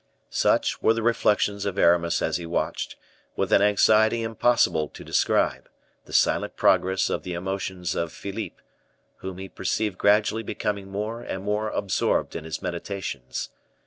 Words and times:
Such 0.31 0.81
were 0.81 0.95
the 0.95 1.03
reflections 1.03 1.63
of 1.63 1.77
Aramis 1.77 2.23
as 2.23 2.37
he 2.37 2.45
watched, 2.47 2.95
with 3.35 3.53
an 3.53 3.61
anxiety 3.61 4.23
impossible 4.23 4.87
to 4.87 5.03
describe, 5.03 5.69
the 6.05 6.11
silent 6.11 6.55
progress 6.55 7.07
of 7.11 7.21
the 7.21 7.33
emotions 7.35 7.93
of 7.93 8.11
Philippe, 8.11 8.63
whom 9.17 9.37
he 9.37 9.47
perceived 9.47 9.99
gradually 9.99 10.41
becoming 10.41 10.89
more 10.89 11.21
and 11.21 11.43
more 11.43 11.69
absorbed 11.69 12.35
in 12.35 12.45
his 12.45 12.63
meditations. 12.63 13.49